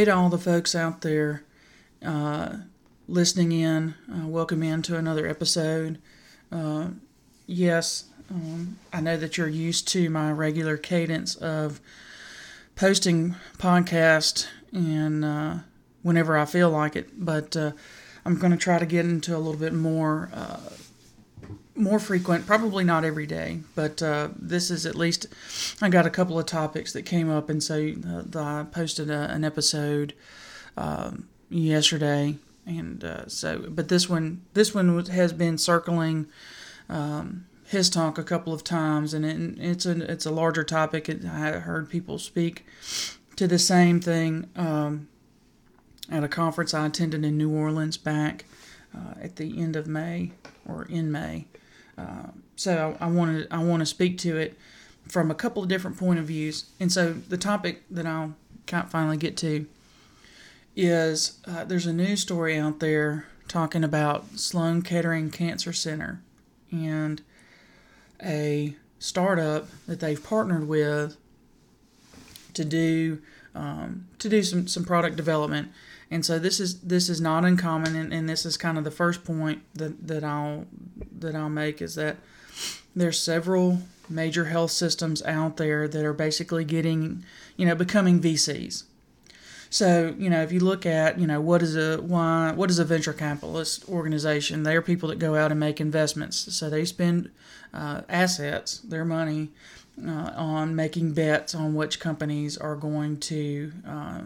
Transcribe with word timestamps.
Hey 0.00 0.06
to 0.06 0.14
all 0.14 0.30
the 0.30 0.38
folks 0.38 0.74
out 0.74 1.02
there 1.02 1.44
uh, 2.02 2.56
listening 3.06 3.52
in. 3.52 3.94
Uh, 4.10 4.26
welcome 4.28 4.62
in 4.62 4.80
to 4.80 4.96
another 4.96 5.26
episode. 5.26 6.00
Uh, 6.50 6.92
yes, 7.46 8.04
um, 8.30 8.78
I 8.94 9.02
know 9.02 9.18
that 9.18 9.36
you're 9.36 9.46
used 9.46 9.88
to 9.88 10.08
my 10.08 10.32
regular 10.32 10.78
cadence 10.78 11.34
of 11.34 11.82
posting 12.76 13.36
podcast 13.58 14.46
and 14.72 15.22
uh, 15.22 15.56
whenever 16.00 16.38
I 16.38 16.46
feel 16.46 16.70
like 16.70 16.96
it, 16.96 17.22
but 17.22 17.54
uh, 17.54 17.72
I'm 18.24 18.38
going 18.38 18.52
to 18.52 18.56
try 18.56 18.78
to 18.78 18.86
get 18.86 19.04
into 19.04 19.36
a 19.36 19.38
little 19.38 19.60
bit 19.60 19.74
more 19.74 20.30
uh, 20.32 20.60
more 21.80 21.98
frequent, 21.98 22.46
probably 22.46 22.84
not 22.84 23.04
every 23.04 23.26
day, 23.26 23.60
but 23.74 24.02
uh, 24.02 24.28
this 24.36 24.70
is 24.70 24.86
at 24.86 24.94
least. 24.94 25.26
I 25.80 25.88
got 25.88 26.06
a 26.06 26.10
couple 26.10 26.38
of 26.38 26.46
topics 26.46 26.92
that 26.92 27.02
came 27.02 27.30
up, 27.30 27.48
and 27.48 27.62
so 27.62 27.94
uh, 28.06 28.38
I 28.38 28.64
posted 28.70 29.10
a, 29.10 29.30
an 29.30 29.44
episode 29.44 30.14
um, 30.76 31.28
yesterday, 31.48 32.36
and 32.66 33.02
uh, 33.04 33.28
so. 33.28 33.66
But 33.68 33.88
this 33.88 34.08
one, 34.08 34.42
this 34.54 34.74
one 34.74 35.04
has 35.06 35.32
been 35.32 35.58
circling 35.58 36.26
um, 36.88 37.46
HIStalk 37.70 38.18
a 38.18 38.24
couple 38.24 38.52
of 38.52 38.64
times, 38.64 39.14
and 39.14 39.24
it, 39.24 39.62
it's 39.62 39.86
a 39.86 40.10
it's 40.10 40.26
a 40.26 40.30
larger 40.30 40.64
topic. 40.64 41.08
It, 41.08 41.24
I 41.24 41.52
heard 41.52 41.88
people 41.88 42.18
speak 42.18 42.66
to 43.36 43.46
the 43.46 43.58
same 43.58 44.00
thing 44.00 44.48
um, 44.56 45.08
at 46.10 46.24
a 46.24 46.28
conference 46.28 46.74
I 46.74 46.86
attended 46.86 47.24
in 47.24 47.38
New 47.38 47.50
Orleans 47.50 47.96
back 47.96 48.44
uh, 48.94 49.14
at 49.22 49.36
the 49.36 49.60
end 49.60 49.76
of 49.76 49.86
May 49.86 50.32
or 50.66 50.84
in 50.84 51.10
May. 51.12 51.46
Uh, 52.00 52.30
so 52.56 52.96
I, 53.00 53.06
I 53.06 53.10
wanted 53.10 53.48
I 53.50 53.62
want 53.62 53.80
to 53.80 53.86
speak 53.86 54.18
to 54.18 54.36
it 54.36 54.56
from 55.08 55.30
a 55.30 55.34
couple 55.34 55.62
of 55.62 55.68
different 55.68 55.98
point 55.98 56.18
of 56.18 56.26
views. 56.26 56.66
And 56.78 56.92
so 56.92 57.12
the 57.12 57.36
topic 57.36 57.82
that 57.90 58.06
I'll 58.06 58.34
can't 58.66 58.90
finally 58.90 59.16
get 59.16 59.36
to 59.38 59.66
is 60.76 61.38
uh, 61.46 61.64
there's 61.64 61.86
a 61.86 61.92
news 61.92 62.20
story 62.20 62.56
out 62.56 62.78
there 62.78 63.26
talking 63.48 63.82
about 63.82 64.38
Sloan 64.38 64.82
Kettering 64.82 65.30
Cancer 65.30 65.72
Center 65.72 66.22
and 66.70 67.20
a 68.22 68.76
startup 69.00 69.66
that 69.86 69.98
they've 69.98 70.22
partnered 70.22 70.68
with 70.68 71.16
to 72.54 72.64
do 72.64 73.20
um, 73.54 74.06
to 74.20 74.28
do 74.28 74.42
some, 74.42 74.68
some 74.68 74.84
product 74.84 75.16
development. 75.16 75.72
And 76.10 76.24
so 76.26 76.38
this 76.38 76.58
is 76.58 76.80
this 76.80 77.08
is 77.08 77.20
not 77.20 77.44
uncommon, 77.44 77.94
and, 77.94 78.12
and 78.12 78.28
this 78.28 78.44
is 78.44 78.56
kind 78.56 78.76
of 78.76 78.84
the 78.84 78.90
first 78.90 79.24
point 79.24 79.62
that, 79.74 80.08
that 80.08 80.24
I'll 80.24 80.66
that 81.18 81.36
I'll 81.36 81.48
make 81.48 81.80
is 81.80 81.94
that 81.94 82.16
there's 82.96 83.20
several 83.20 83.82
major 84.08 84.46
health 84.46 84.72
systems 84.72 85.22
out 85.22 85.56
there 85.56 85.86
that 85.86 86.04
are 86.04 86.12
basically 86.12 86.64
getting, 86.64 87.24
you 87.56 87.64
know, 87.64 87.76
becoming 87.76 88.20
VCs. 88.20 88.84
So, 89.72 90.16
you 90.18 90.28
know, 90.28 90.42
if 90.42 90.50
you 90.50 90.58
look 90.58 90.84
at, 90.84 91.20
you 91.20 91.28
know, 91.28 91.40
what 91.40 91.62
is 91.62 91.76
a 91.76 92.02
why 92.02 92.50
what 92.52 92.70
is 92.70 92.80
a 92.80 92.84
venture 92.84 93.12
capitalist 93.12 93.88
organization? 93.88 94.64
They 94.64 94.74
are 94.74 94.82
people 94.82 95.08
that 95.10 95.20
go 95.20 95.36
out 95.36 95.52
and 95.52 95.60
make 95.60 95.80
investments. 95.80 96.52
So 96.56 96.68
they 96.68 96.84
spend 96.84 97.30
uh, 97.72 98.00
assets, 98.08 98.78
their 98.78 99.04
money, 99.04 99.50
uh, 100.04 100.32
on 100.34 100.74
making 100.74 101.12
bets 101.12 101.54
on 101.54 101.74
which 101.74 102.00
companies 102.00 102.58
are 102.58 102.74
going 102.74 103.18
to 103.20 103.72
uh, 103.86 104.20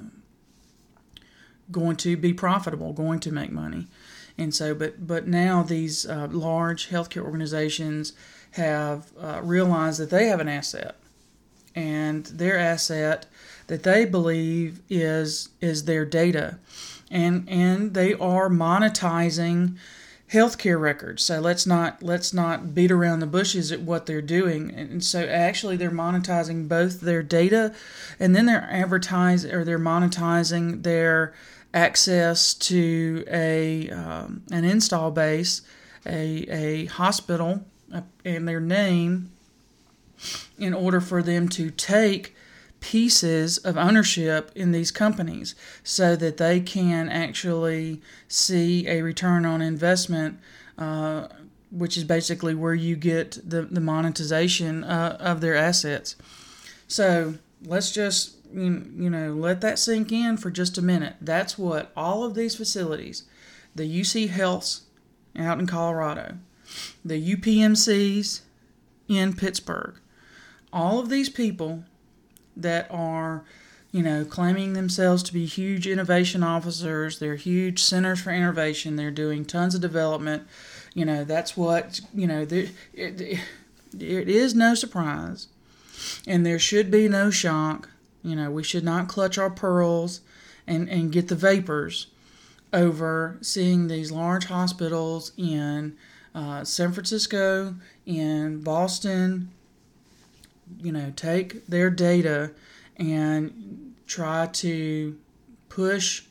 going 1.71 1.97
to 1.97 2.17
be 2.17 2.33
profitable, 2.33 2.93
going 2.93 3.21
to 3.21 3.33
make 3.33 3.51
money. 3.51 3.87
And 4.37 4.55
so, 4.55 4.75
but 4.75 5.07
but 5.07 5.27
now 5.27 5.63
these 5.63 6.07
uh, 6.07 6.29
large 6.31 6.89
healthcare 6.91 7.23
organizations 7.23 8.13
have 8.53 9.13
uh, 9.21 9.41
realized 9.43 10.01
that 10.01 10.11
they 10.11 10.27
have 10.27 10.41
an 10.41 10.49
asset, 10.49 10.97
and 11.75 12.27
their 12.27 12.59
asset 12.59 13.27
that 13.69 13.85
they 13.85 14.05
believe 14.05 14.81
is 14.91 15.51
is 15.61 15.85
their 15.85 16.05
data, 16.05 16.59
and 17.11 17.49
and 17.49 17.95
they 17.95 18.13
are 18.15 18.49
monetizing 18.49 19.77
healthcare 20.35 20.81
records. 20.81 21.23
So 21.23 21.41
let's 21.41 21.67
not 21.67 22.03
let's 22.03 22.35
not 22.35 22.75
beat 22.75 22.91
around 22.91 23.21
the 23.21 23.27
bushes 23.27 23.71
at 23.71 23.81
what 23.81 24.07
they're 24.07 24.21
doing. 24.21 24.75
And 24.75 25.03
so 25.05 25.25
actually 25.25 25.77
they're 25.77 25.91
monetizing 25.91 26.69
both 26.69 27.01
their 27.01 27.23
data 27.23 27.73
and 28.19 28.35
then 28.35 28.47
they're 28.47 28.69
advertising 28.71 29.53
or 29.53 29.65
they're 29.65 29.79
monetizing 29.79 30.83
their 30.83 31.33
access 31.75 32.55
to 32.55 33.25
a 33.29 33.91
um, 33.91 34.43
an 34.51 34.65
install 34.65 35.11
base, 35.11 35.61
a 36.07 36.47
a 36.49 36.85
hospital, 36.87 37.67
uh, 37.93 38.03
and 38.25 38.49
their 38.49 38.61
name, 38.61 39.31
in 40.59 40.73
order 40.73 41.01
for 41.01 41.23
them 41.23 41.49
to 41.51 41.71
take 41.71 42.35
pieces 42.81 43.59
of 43.59 43.77
ownership 43.77 44.53
in 44.55 44.71
these 44.71 44.91
companies 44.91 45.55
so 45.83 46.15
that 46.15 46.37
they 46.37 46.61
can 46.61 47.09
actually 47.09 48.01
see 48.29 48.87
a 48.87 49.01
return 49.01 49.47
on 49.47 49.63
investment, 49.63 50.39
uh, 50.77 51.27
which 51.71 51.97
is 51.97 52.05
basically 52.05 52.55
where 52.55 52.75
you 52.75 52.95
get 52.95 53.39
the, 53.43 53.63
the 53.63 53.81
monetization 53.81 54.85
uh, 54.85 55.17
of 55.19 55.41
their 55.41 55.57
assets. 55.57 56.15
So 56.87 57.35
let's 57.65 57.91
just 57.91 58.34
you 58.55 58.87
you 58.97 59.11
know, 59.11 59.33
let 59.33 59.61
that 59.63 59.79
sink 59.79 60.13
in 60.13 60.37
for 60.37 60.51
just 60.51 60.79
a 60.79 60.83
minute. 60.83 61.17
That's 61.21 61.59
what 61.59 61.91
all 61.97 62.25
of 62.25 62.35
these 62.35 62.55
facilities, 62.55 63.25
the 63.75 63.85
UC 63.85 64.29
Healths 64.29 64.83
out 65.37 65.59
in 65.59 65.67
Colorado, 65.67 66.39
the 67.05 67.35
UPMCs 67.35 68.41
in 69.09 69.35
Pittsburgh, 69.35 69.97
all 70.73 70.99
of 70.99 71.09
these 71.09 71.29
people 71.29 71.85
that 72.57 72.87
are, 72.91 73.45
you 73.91 74.03
know, 74.03 74.25
claiming 74.25 74.73
themselves 74.73 75.23
to 75.25 75.33
be 75.33 75.47
huge 75.47 75.87
innovation 75.87 76.43
officers, 76.43 77.19
they're 77.19 77.37
huge 77.37 77.83
centers 77.83 78.21
for 78.21 78.31
innovation, 78.31 78.97
they're 78.97 79.11
doing 79.11 79.45
tons 79.45 79.75
of 79.75 79.81
development. 79.81 80.47
You 80.95 81.05
know, 81.05 81.25
that's 81.25 81.57
what, 81.57 82.01
you 82.15 82.29
know, 82.29 82.43
it, 82.43 82.71
it, 82.93 83.41
it 83.93 84.29
is 84.29 84.55
no 84.55 84.75
surprise 84.77 85.49
and 86.27 86.45
there 86.45 86.59
should 86.59 86.91
be 86.91 87.09
no 87.09 87.31
shock 87.31 87.89
you 88.25 88.35
know, 88.35 88.51
we 88.51 88.65
should 88.65 88.85
not 88.85 89.07
clutch 89.07 89.39
our 89.39 89.51
pearls 89.51 90.23
and, 90.67 90.89
and 90.89 91.13
get 91.13 91.29
the 91.29 91.37
vapors 91.37 92.09
over 92.73 93.39
seeing 93.41 93.87
these 93.87 94.11
large 94.11 94.47
hospitals 94.47 95.31
in 95.37 95.97
uh, 96.35 96.65
San 96.65 96.93
Francisco, 96.93 97.77
in 98.07 98.63
Boston, 98.63 99.51
you 100.81 100.91
know, 100.91 101.13
take 101.15 101.67
their 101.67 101.91
data 101.91 102.51
and 102.97 103.95
try 104.07 104.47
to 104.47 105.17
push 105.69 106.25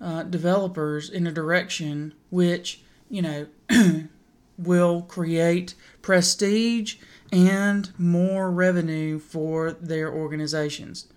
uh, 0.00 0.22
developers 0.24 1.08
in 1.08 1.26
a 1.26 1.32
direction 1.32 2.14
which, 2.30 2.82
you 3.08 3.22
know, 3.22 3.46
will 4.58 5.02
create 5.02 5.74
prestige 6.02 6.96
and 7.32 7.92
more 7.98 8.50
revenue 8.50 9.18
for 9.18 9.72
their 9.72 10.12
organizations. 10.12 11.08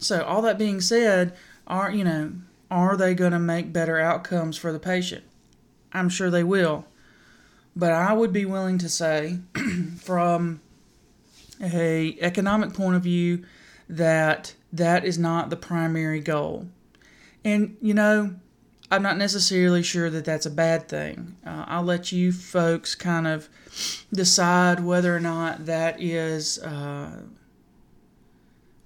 So 0.00 0.24
all 0.24 0.42
that 0.42 0.58
being 0.58 0.80
said, 0.80 1.36
are 1.66 1.90
you 1.90 2.04
know, 2.04 2.32
are 2.70 2.96
they 2.96 3.14
going 3.14 3.32
to 3.32 3.38
make 3.38 3.72
better 3.72 3.98
outcomes 3.98 4.56
for 4.56 4.72
the 4.72 4.78
patient? 4.78 5.24
I'm 5.92 6.08
sure 6.08 6.30
they 6.30 6.44
will. 6.44 6.86
But 7.76 7.92
I 7.92 8.12
would 8.12 8.32
be 8.32 8.44
willing 8.44 8.78
to 8.78 8.88
say 8.88 9.38
from 9.98 10.60
a 11.62 12.16
economic 12.20 12.74
point 12.74 12.96
of 12.96 13.02
view 13.02 13.44
that 13.88 14.54
that 14.72 15.04
is 15.04 15.18
not 15.18 15.50
the 15.50 15.56
primary 15.56 16.20
goal. 16.20 16.66
And 17.44 17.76
you 17.80 17.94
know, 17.94 18.34
I'm 18.90 19.02
not 19.02 19.18
necessarily 19.18 19.82
sure 19.82 20.10
that 20.10 20.24
that's 20.24 20.46
a 20.46 20.50
bad 20.50 20.88
thing. 20.88 21.36
Uh, 21.46 21.64
I'll 21.68 21.84
let 21.84 22.10
you 22.10 22.32
folks 22.32 22.94
kind 22.94 23.26
of 23.26 23.48
decide 24.12 24.80
whether 24.80 25.14
or 25.14 25.20
not 25.20 25.66
that 25.66 26.00
is 26.02 26.58
uh, 26.58 27.22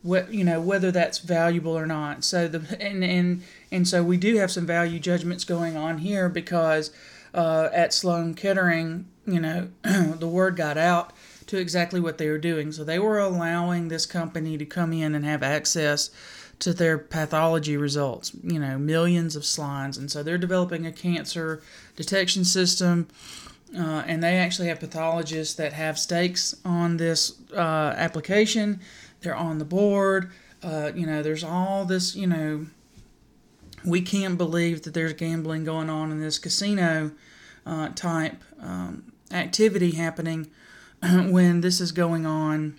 what 0.05 0.33
you 0.35 0.45
know 0.45 0.61
whether 0.61 0.93
that's 0.93 1.19
valuable 1.19 1.77
or 1.77 1.87
not. 1.87 2.25
So 2.25 2.47
the 2.47 2.77
and 2.81 3.03
and 3.03 3.43
and 3.73 3.89
so 3.89 4.05
we 4.05 4.19
do 4.19 4.37
have 4.37 4.51
some 4.51 4.67
value 4.67 5.01
judgments 5.01 5.45
going 5.45 5.77
on 5.77 5.99
here 5.99 6.29
because 6.29 6.93
uh, 7.33 7.71
at 7.73 7.95
Sloan 7.95 8.35
Kettering, 8.35 9.07
you 9.27 9.41
know, 9.41 9.71
the 9.83 10.29
word 10.29 10.57
got 10.57 10.77
out 10.77 11.13
to 11.47 11.57
exactly 11.57 12.01
what 12.01 12.19
they 12.19 12.29
were 12.29 12.39
doing. 12.39 12.71
So 12.71 12.85
they 12.85 12.99
were 12.99 13.19
allowing 13.19 13.89
this 13.89 14.05
company 14.05 14.59
to 14.59 14.67
come 14.67 14.93
in 14.93 15.15
and 15.15 15.25
have 15.25 15.43
access 15.43 16.11
to 16.61 16.75
their 16.75 16.99
pathology 16.99 17.77
results, 17.77 18.33
you 18.43 18.61
know, 18.61 18.79
millions 18.79 19.37
of 19.37 19.45
slides. 19.45 19.97
And 19.97 20.11
so 20.11 20.23
they're 20.23 20.39
developing 20.39 20.87
a 20.87 20.93
cancer 20.93 21.63
detection 21.97 22.45
system. 22.45 23.09
Uh, 23.77 24.05
and 24.07 24.23
they 24.23 24.37
actually 24.37 24.69
have 24.69 24.79
pathologists 24.79 25.55
that 25.55 25.73
have 25.73 25.99
stakes 25.99 26.55
on 26.65 26.97
this 26.97 27.41
uh, 27.53 27.95
application 27.97 28.81
they're 29.25 29.35
on 29.35 29.59
the 29.59 29.65
board. 29.65 30.31
Uh, 30.63 30.93
you 30.95 31.07
know, 31.07 31.23
there's 31.23 31.45
all 31.45 31.85
this, 31.85 32.15
you 32.15 32.27
know, 32.27 32.67
we 33.85 34.01
can't 34.01 34.39
believe 34.39 34.83
that 34.83 34.95
there's 34.95 35.13
gambling 35.13 35.65
going 35.65 35.91
on 35.91 36.11
in 36.11 36.21
this 36.21 36.39
casino 36.39 37.11
uh, 37.67 37.89
type 37.91 38.43
um, 38.61 39.13
activity 39.31 39.93
happening 39.93 40.51
when 41.03 41.61
this 41.61 41.81
is 41.81 41.93
going 41.93 42.25
on 42.25 42.79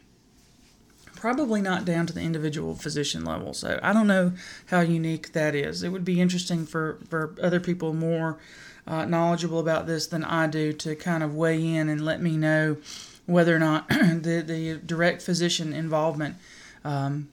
probably 1.15 1.59
not 1.62 1.86
down 1.86 2.06
to 2.06 2.13
the 2.13 2.21
individual 2.21 2.75
physician 2.75 3.25
level. 3.25 3.51
So 3.51 3.80
I 3.81 3.94
don't 3.94 4.06
know 4.06 4.33
how 4.68 4.81
unique 4.81 5.33
that 5.33 5.56
is. 5.56 5.81
It 5.81 5.89
would 5.89 6.06
be 6.06 6.21
interesting 6.21 6.68
for, 6.68 7.00
for 7.09 7.33
other 7.41 7.59
people 7.59 7.94
more 7.94 8.38
uh, 8.86 9.06
knowledgeable 9.06 9.59
about 9.59 9.88
this 9.88 10.06
than 10.06 10.24
I 10.24 10.45
do 10.45 10.71
to 10.74 10.95
kind 10.95 11.24
of 11.24 11.33
weigh 11.33 11.65
in 11.65 11.89
and 11.89 12.06
let 12.06 12.21
me 12.21 12.38
know 12.38 12.77
whether 13.25 13.56
or 13.56 13.60
not 13.60 13.88
the, 13.89 14.44
the 14.45 14.80
direct 14.86 15.22
physician 15.22 15.74
involvement 15.74 16.36
um, 16.83 17.30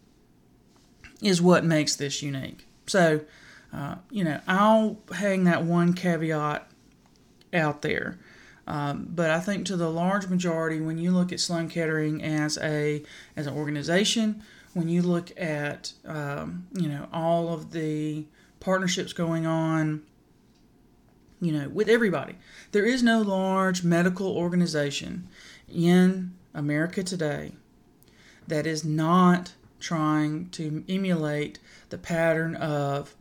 is 1.21 1.41
what 1.41 1.65
makes 1.65 1.97
this 1.97 2.23
unique. 2.23 2.67
So, 2.87 3.21
uh, 3.73 3.97
you 4.11 4.25
know, 4.25 4.41
I'll 4.47 4.99
hang 5.15 5.45
that 5.45 5.65
one 5.65 5.93
caveat 5.93 6.67
out 7.53 7.83
there. 7.83 8.19
Um, 8.67 9.09
but 9.11 9.31
I 9.31 9.41
think 9.41 9.67
to 9.67 9.77
the 9.77 9.91
large 9.91 10.29
majority, 10.29 10.81
when 10.81 10.99
you 10.99 11.11
look 11.11 11.33
at 11.33 11.41
Sloan 11.41 11.69
Kettering 11.69 12.23
as 12.23 12.59
a 12.59 13.03
as 13.37 13.47
an 13.47 13.55
organization, 13.55 14.43
when 14.73 14.89
you 14.89 15.03
look 15.03 15.33
at 15.39 15.93
um, 16.07 16.69
you 16.73 16.89
know 16.89 17.09
all 17.13 17.53
of 17.53 17.73
the 17.73 18.25
partnerships 18.61 19.13
going 19.13 19.47
on, 19.47 20.03
you 21.43 21.53
know 21.53 21.69
with 21.69 21.89
everybody, 21.89 22.37
there 22.71 22.87
is 22.87 23.03
no 23.03 23.21
large 23.21 23.83
medical 23.83 24.29
organization 24.29 25.29
in 25.69 26.33
America 26.55 27.03
today 27.03 27.53
that 28.47 28.67
is 28.67 28.85
not 28.85 29.55
trying 29.81 30.49
to 30.51 30.85
emulate 30.89 31.59
the 31.91 31.99
pattern 31.99 32.55
of 32.55 33.17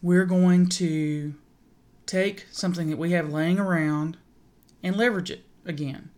we're 0.00 0.24
going 0.24 0.66
to 0.68 1.34
take 2.06 2.46
something 2.50 2.88
that 2.88 2.96
we 2.96 3.10
have 3.10 3.30
laying 3.30 3.58
around 3.58 4.16
and 4.82 4.96
leverage 4.96 5.30
it 5.30 5.44
again. 5.66 6.10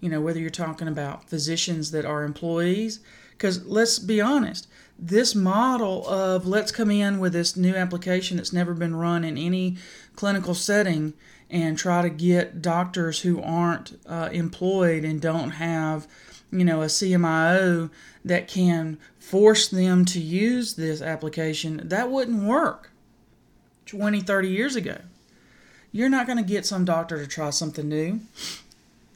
You 0.00 0.08
know, 0.08 0.20
whether 0.20 0.40
you're 0.40 0.50
talking 0.50 0.88
about 0.88 1.28
physicians 1.28 1.90
that 1.90 2.06
are 2.06 2.22
employees, 2.22 3.00
because 3.32 3.66
let's 3.66 3.98
be 3.98 4.20
honest, 4.20 4.66
this 4.98 5.34
model 5.34 6.06
of 6.08 6.46
let's 6.46 6.72
come 6.72 6.90
in 6.90 7.18
with 7.18 7.32
this 7.32 7.56
new 7.56 7.74
application 7.74 8.36
that's 8.36 8.52
never 8.52 8.74
been 8.74 8.96
run 8.96 9.24
in 9.24 9.36
any 9.36 9.76
clinical 10.14 10.54
setting 10.54 11.12
and 11.50 11.78
try 11.78 12.02
to 12.02 12.10
get 12.10 12.62
doctors 12.62 13.20
who 13.20 13.40
aren't 13.40 13.98
uh, 14.06 14.28
employed 14.32 15.04
and 15.04 15.20
don't 15.20 15.50
have, 15.50 16.06
you 16.50 16.64
know, 16.64 16.82
a 16.82 16.86
CMIO 16.86 17.90
that 18.24 18.48
can 18.48 18.98
force 19.18 19.68
them 19.68 20.04
to 20.04 20.20
use 20.20 20.74
this 20.74 21.00
application, 21.00 21.80
that 21.84 22.10
wouldn't 22.10 22.42
work 22.42 22.90
20, 23.86 24.20
30 24.20 24.48
years 24.48 24.74
ago 24.74 24.98
you're 25.96 26.10
not 26.10 26.26
going 26.26 26.36
to 26.36 26.44
get 26.44 26.66
some 26.66 26.84
doctor 26.84 27.18
to 27.18 27.26
try 27.26 27.48
something 27.48 27.88
new. 27.88 28.20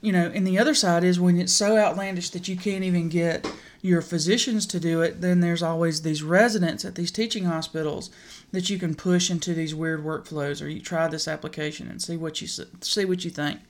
You 0.00 0.12
know, 0.12 0.33
and 0.35 0.47
the 0.47 0.59
other 0.59 0.75
side 0.75 1.05
is 1.05 1.21
when 1.21 1.38
it's 1.38 1.53
so 1.53 1.76
outlandish 1.76 2.31
that 2.31 2.49
you 2.49 2.56
can't 2.56 2.85
even 2.85 3.11
get 3.11 3.47
your 3.82 4.03
physicians 4.03 4.67
to 4.67 4.81
do 4.81 5.00
it, 5.00 5.21
then 5.21 5.41
there's 5.41 5.62
always 5.62 6.03
these 6.03 6.23
residents 6.23 6.85
at 6.85 6.94
these 6.94 7.11
teaching 7.11 7.44
hospitals 7.44 8.11
that 8.53 8.69
you 8.69 8.79
can 8.79 8.94
push 8.94 9.31
into 9.31 9.55
these 9.55 9.75
weird 9.75 10.05
workflows 10.05 10.62
or 10.62 10.69
you 10.69 10.81
try 10.81 11.09
this 11.09 11.27
application 11.27 11.88
and 11.88 12.03
see 12.03 12.17
what 12.17 12.41
you 12.41 12.47
see 12.47 13.05
what 13.05 13.25
you 13.25 13.31
think. 13.31 13.61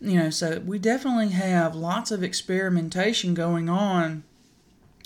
You 0.00 0.18
know, 0.18 0.30
so 0.30 0.60
we 0.60 0.78
definitely 0.78 1.28
have 1.28 1.74
lots 1.74 2.10
of 2.10 2.24
experimentation 2.24 3.34
going 3.34 3.68
on 3.68 4.24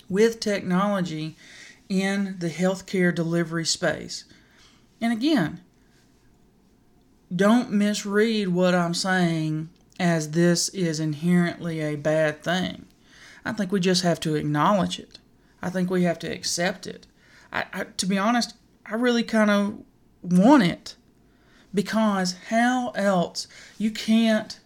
with 0.09 0.39
technology 0.39 1.35
in 1.89 2.37
the 2.39 2.49
healthcare 2.49 3.13
delivery 3.13 3.65
space. 3.65 4.25
And 5.01 5.13
again, 5.13 5.61
don't 7.33 7.71
misread 7.71 8.49
what 8.49 8.73
I'm 8.73 8.93
saying 8.93 9.69
as 9.99 10.31
this 10.31 10.69
is 10.69 10.99
inherently 10.99 11.81
a 11.81 11.95
bad 11.95 12.43
thing. 12.43 12.85
I 13.47 13.53
think 13.53 13.71
we 13.71 13.79
just 13.79 14.03
have 14.03 14.19
to 14.21 14.35
acknowledge 14.35 14.99
it. 14.99 15.19
I 15.61 15.69
think 15.69 15.89
we 15.89 16.03
have 16.03 16.19
to 16.19 16.27
accept 16.27 16.85
it. 16.85 17.07
I, 17.51 17.65
I, 17.73 17.83
to 17.85 18.05
be 18.05 18.17
honest, 18.17 18.55
I 18.85 18.95
really 18.95 19.23
kind 19.23 19.49
of 19.49 19.79
want 20.21 20.63
it 20.63 20.95
because 21.73 22.35
how 22.49 22.89
else 22.89 23.47
you 23.77 23.91
can't 23.91 24.59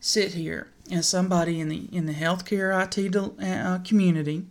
sit 0.00 0.34
here 0.34 0.68
as 0.90 1.08
somebody 1.08 1.60
in 1.60 1.68
the 1.68 1.88
in 1.92 2.06
the 2.06 2.14
healthcare 2.14 2.72
IT 2.72 3.16
uh, 3.16 3.78
community 3.78 4.46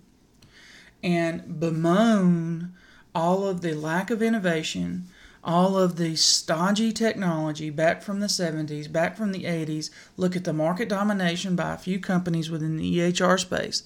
and 1.04 1.60
bemoan 1.60 2.74
all 3.16 3.48
of 3.48 3.62
the 3.62 3.74
lack 3.74 4.12
of 4.12 4.22
innovation, 4.22 5.06
all 5.48 5.78
of 5.78 5.96
the 5.96 6.14
stodgy 6.18 6.92
technology 6.92 7.70
back 7.70 8.02
from 8.04 8.20
the 8.20 8.28
70s, 8.28 8.92
back 8.92 9.16
from 9.16 9.32
the 9.32 9.46
80s, 9.46 9.90
look 10.18 10.36
at 10.36 10.44
the 10.44 10.52
market 10.52 10.90
domination 10.90 11.56
by 11.56 11.74
a 11.74 11.78
few 11.78 12.02
companies 12.02 12.52
within 12.52 12.76
the 12.76 13.00
EHR 13.00 13.40
space, 13.40 13.84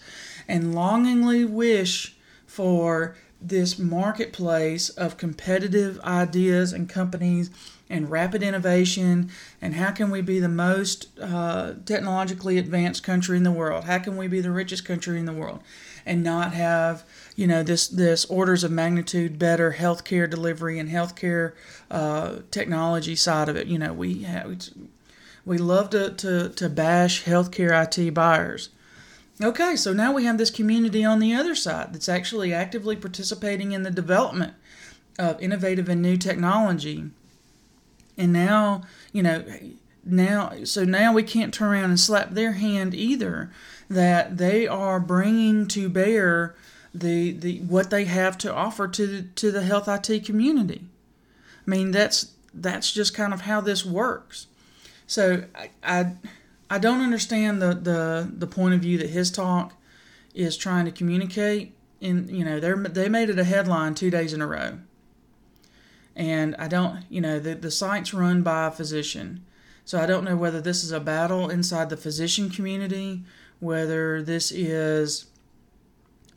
and 0.47 0.73
longingly 0.73 1.45
wish 1.45 2.15
for 2.47 3.15
this 3.39 3.77
marketplace 3.77 4.89
of 4.89 5.17
competitive 5.17 5.99
ideas 6.01 6.73
and 6.73 6.89
companies 6.89 7.51
and 7.89 8.09
rapid 8.09 8.41
innovation. 8.41 9.29
And 9.61 9.75
how 9.75 9.91
can 9.91 10.09
we 10.09 10.21
be 10.21 10.39
the 10.39 10.49
most 10.49 11.07
uh, 11.19 11.73
technologically 11.85 12.57
advanced 12.57 13.03
country 13.03 13.37
in 13.37 13.43
the 13.43 13.51
world? 13.51 13.83
How 13.83 13.99
can 13.99 14.17
we 14.17 14.27
be 14.27 14.41
the 14.41 14.51
richest 14.51 14.85
country 14.85 15.19
in 15.19 15.25
the 15.25 15.33
world 15.33 15.61
and 16.05 16.23
not 16.23 16.53
have 16.53 17.03
you 17.35 17.47
know 17.47 17.63
this 17.63 17.87
this 17.87 18.25
orders 18.25 18.63
of 18.63 18.71
magnitude 18.71 19.39
better 19.39 19.75
healthcare 19.77 20.29
delivery 20.29 20.79
and 20.79 20.89
healthcare 20.89 21.53
uh, 21.89 22.37
technology 22.51 23.15
side 23.15 23.49
of 23.49 23.55
it. 23.55 23.67
You 23.67 23.79
know 23.79 23.93
we 23.93 24.23
have, 24.23 24.69
we 25.45 25.57
love 25.57 25.89
to, 25.91 26.11
to 26.11 26.49
to 26.49 26.69
bash 26.69 27.23
healthcare 27.23 27.97
IT 27.97 28.13
buyers. 28.13 28.69
Okay, 29.41 29.75
so 29.75 29.91
now 29.91 30.13
we 30.13 30.25
have 30.25 30.37
this 30.37 30.51
community 30.51 31.03
on 31.03 31.19
the 31.19 31.33
other 31.33 31.55
side 31.55 31.93
that's 31.93 32.09
actually 32.09 32.53
actively 32.53 32.95
participating 32.95 33.71
in 33.71 33.81
the 33.81 33.89
development 33.89 34.53
of 35.17 35.41
innovative 35.41 35.89
and 35.89 36.01
new 36.01 36.15
technology. 36.15 37.05
And 38.17 38.31
now, 38.31 38.83
you 39.11 39.23
know, 39.23 39.43
now 40.03 40.63
so 40.63 40.83
now 40.83 41.13
we 41.13 41.23
can't 41.23 41.53
turn 41.53 41.71
around 41.71 41.89
and 41.89 41.99
slap 41.99 42.31
their 42.31 42.53
hand 42.53 42.93
either 42.93 43.51
that 43.91 44.37
they 44.37 44.67
are 44.67 44.99
bringing 44.99 45.67
to 45.67 45.89
bear 45.89 46.55
the 46.93 47.31
the 47.31 47.59
what 47.59 47.89
they 47.89 48.05
have 48.05 48.37
to 48.39 48.53
offer 48.53 48.87
to 48.87 49.07
the, 49.07 49.21
to 49.35 49.51
the 49.51 49.63
health 49.63 49.87
IT 49.87 50.25
community. 50.25 50.85
I 51.67 51.69
mean 51.69 51.91
that's 51.91 52.31
that's 52.53 52.91
just 52.91 53.13
kind 53.13 53.33
of 53.33 53.41
how 53.41 53.61
this 53.61 53.85
works. 53.85 54.47
So 55.07 55.43
I 55.55 55.69
I, 55.83 56.13
I 56.69 56.77
don't 56.77 57.01
understand 57.01 57.61
the, 57.61 57.73
the 57.73 58.31
the 58.33 58.47
point 58.47 58.75
of 58.75 58.81
view 58.81 58.97
that 58.97 59.11
HIStalk 59.11 59.71
is 60.33 60.57
trying 60.57 60.85
to 60.85 60.91
communicate. 60.91 61.73
In 61.99 62.29
you 62.29 62.45
know 62.45 62.59
they 62.59 62.73
they 62.89 63.09
made 63.09 63.29
it 63.29 63.39
a 63.39 63.43
headline 63.43 63.93
two 63.93 64.09
days 64.09 64.33
in 64.33 64.41
a 64.41 64.47
row. 64.47 64.79
And 66.15 66.55
I 66.57 66.67
don't 66.67 67.03
you 67.09 67.19
know 67.19 67.39
the 67.39 67.55
the 67.55 67.71
site's 67.71 68.13
run 68.13 68.41
by 68.41 68.67
a 68.67 68.71
physician. 68.71 69.45
So 69.83 69.99
I 69.99 70.05
don't 70.05 70.23
know 70.23 70.37
whether 70.37 70.61
this 70.61 70.83
is 70.83 70.91
a 70.91 70.99
battle 70.99 71.49
inside 71.49 71.89
the 71.89 71.97
physician 71.97 72.49
community, 72.49 73.23
whether 73.61 74.21
this 74.21 74.51
is 74.51 75.27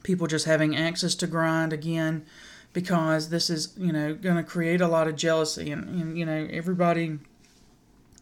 people 0.04 0.28
just 0.28 0.44
having 0.44 0.76
access 0.76 1.16
to 1.16 1.26
grind 1.26 1.72
again 1.72 2.24
because 2.72 3.30
this 3.30 3.50
is 3.50 3.74
you 3.76 3.92
know 3.92 4.14
going 4.14 4.36
to 4.36 4.42
create 4.44 4.80
a 4.80 4.86
lot 4.86 5.08
of 5.08 5.16
jealousy 5.16 5.72
and, 5.72 5.88
and 5.88 6.18
you 6.18 6.24
know 6.24 6.46
everybody 6.52 7.18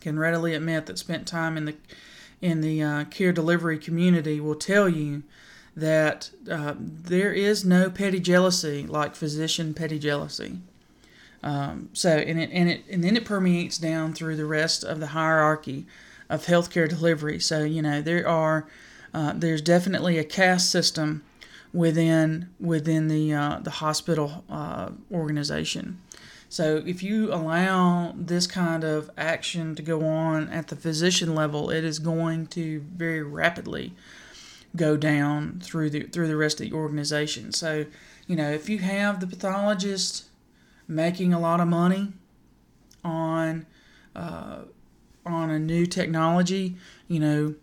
can 0.01 0.19
readily 0.19 0.55
admit 0.55 0.87
that 0.87 0.99
spent 0.99 1.27
time 1.27 1.57
in 1.59 1.67
the 1.67 1.75
in 2.41 2.61
the 2.61 2.83
uh, 2.83 3.05
care 3.05 3.33
delivery 3.33 3.79
community 3.79 4.41
will 4.41 4.57
tell 4.57 4.89
you 4.89 5.23
that 5.77 6.31
uh, 6.51 6.75
there 6.79 7.33
is 7.33 7.65
no 7.65 7.89
petty 7.89 8.21
jealousy 8.21 8.87
like 8.87 9.15
physician 9.15 9.73
petty 9.73 9.99
jealousy. 9.99 10.59
Um, 11.43 11.89
so 11.93 12.11
and 12.11 12.39
it 12.39 12.51
and 12.53 12.69
it 12.69 12.85
and 12.91 13.03
then 13.03 13.17
it 13.17 13.25
permeates 13.25 13.79
down 13.79 14.13
through 14.13 14.37
the 14.37 14.45
rest 14.45 14.85
of 14.85 15.01
the 15.01 15.09
hierarchy 15.09 15.87
of 16.29 16.47
healthcare 16.47 16.89
delivery. 16.89 17.41
So 17.41 17.65
you 17.65 17.81
know 17.81 18.03
there 18.03 18.29
are 18.29 18.67
uh, 19.15 19.33
there's 19.37 19.63
definitely 19.63 20.19
a 20.19 20.25
caste 20.25 20.71
system 20.71 21.23
within 21.73 22.49
within 22.61 23.09
the 23.09 23.33
uh, 23.33 23.59
the 23.63 23.71
hospital 23.71 24.45
uh, 24.51 24.91
organization. 25.11 25.99
So 26.49 26.83
if 26.85 27.03
you 27.03 27.33
allow 27.33 28.13
this 28.15 28.47
kind 28.47 28.85
of 28.85 29.11
action 29.17 29.75
to 29.75 29.83
go 29.83 30.05
on 30.05 30.51
at 30.51 30.69
the 30.69 30.77
physician 30.77 31.35
level, 31.35 31.71
it 31.71 31.83
is 31.83 31.99
going 31.99 32.47
to 32.49 32.81
very 32.95 33.23
rapidly 33.23 33.95
go 34.77 34.99
down 34.99 35.61
through 35.63 35.91
the 35.91 36.03
through 36.03 36.29
the 36.29 36.37
rest 36.37 36.61
of 36.61 36.69
the 36.69 36.77
organization. 36.77 37.53
So, 37.53 37.87
you 38.27 38.37
know, 38.37 38.51
if 38.51 38.69
you 38.69 38.81
have 38.81 39.21
the 39.21 39.27
pathologist 39.27 40.25
making 40.87 41.33
a 41.33 41.41
lot 41.41 41.61
of 41.61 41.69
money 41.69 42.13
on 43.03 43.67
uh, 44.15 44.59
on 45.25 45.51
a 45.51 45.59
new 45.59 45.87
technology, 45.87 46.77
you 47.09 47.21
know, 47.21 47.55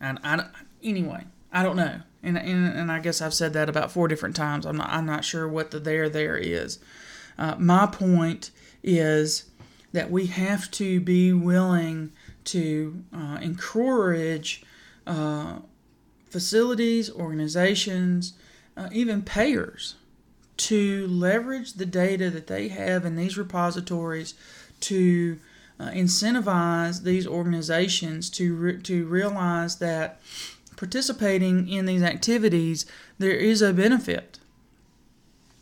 and 0.00 0.18
I 0.22 0.46
anyway, 0.82 1.24
I 1.52 1.62
don't 1.62 1.76
know 1.76 2.00
and, 2.22 2.36
and 2.36 2.66
and 2.76 2.92
I 2.92 2.98
guess 3.00 3.22
I've 3.22 3.34
said 3.34 3.52
that 3.52 3.68
about 3.68 3.92
four 3.92 4.08
different 4.08 4.36
times. 4.36 4.66
I'm 4.66 4.76
not 4.76 4.90
I'm 4.90 5.06
not 5.06 5.24
sure 5.24 5.48
what 5.48 5.70
the 5.70 5.78
there 5.78 6.08
there 6.08 6.36
is. 6.36 6.78
Uh, 7.38 7.54
my 7.58 7.86
point 7.86 8.50
is 8.82 9.44
that 9.92 10.10
we 10.10 10.26
have 10.26 10.70
to 10.72 11.00
be 11.00 11.32
willing 11.32 12.12
to 12.44 13.04
uh, 13.14 13.38
encourage 13.40 14.62
uh, 15.06 15.60
facilities, 16.28 17.10
organizations, 17.10 18.34
uh, 18.76 18.88
even 18.92 19.22
payers 19.22 19.94
to 20.56 21.06
leverage 21.06 21.74
the 21.74 21.86
data 21.86 22.30
that 22.30 22.48
they 22.48 22.68
have 22.68 23.04
in 23.04 23.14
these 23.14 23.38
repositories 23.38 24.34
to 24.80 25.38
uh, 25.80 25.90
incentivize 25.90 27.02
these 27.02 27.26
organizations 27.26 28.30
to 28.30 28.54
re- 28.54 28.82
to 28.82 29.06
realize 29.06 29.76
that 29.76 30.20
participating 30.76 31.68
in 31.68 31.86
these 31.86 32.02
activities 32.02 32.86
there 33.18 33.32
is 33.32 33.62
a 33.62 33.72
benefit. 33.72 34.38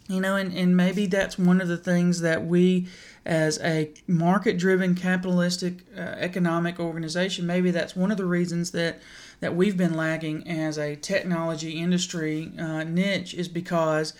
You 0.08 0.20
know 0.20 0.36
and, 0.36 0.52
and 0.52 0.76
maybe 0.76 1.06
that's 1.06 1.38
one 1.38 1.60
of 1.60 1.68
the 1.68 1.76
things 1.76 2.20
that 2.20 2.46
we 2.46 2.86
as 3.24 3.58
a 3.60 3.90
market 4.06 4.56
driven 4.56 4.94
capitalistic 4.94 5.84
uh, 5.96 6.00
economic 6.00 6.78
organization 6.78 7.44
maybe 7.44 7.72
that's 7.72 7.96
one 7.96 8.12
of 8.12 8.16
the 8.16 8.24
reasons 8.24 8.70
that 8.70 9.00
that 9.40 9.56
we've 9.56 9.76
been 9.76 9.94
lagging 9.94 10.46
as 10.48 10.78
a 10.78 10.94
technology 10.94 11.72
industry 11.72 12.52
uh, 12.56 12.84
niche 12.84 13.34
is 13.34 13.48
because 13.48 14.14